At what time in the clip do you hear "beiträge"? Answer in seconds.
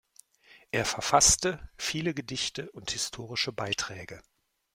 3.51-4.23